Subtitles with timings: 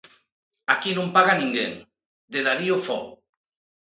[0.73, 1.73] "Aquí non paga ninguén",
[2.31, 2.99] de Darío Fo.